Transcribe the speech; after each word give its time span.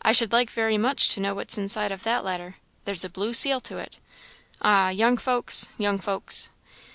I 0.00 0.12
should 0.12 0.32
like 0.32 0.48
very 0.50 0.78
much 0.78 1.10
to 1.10 1.20
know 1.20 1.34
what's 1.34 1.58
inside 1.58 1.92
of 1.92 2.02
that 2.04 2.24
letter 2.24 2.56
there's 2.86 3.04
a 3.04 3.10
blue 3.10 3.34
seal 3.34 3.60
to 3.60 3.76
it. 3.76 4.00
Ah, 4.62 4.88
young 4.88 5.18
folks! 5.18 5.68
young 5.76 5.98
folks! 5.98 6.48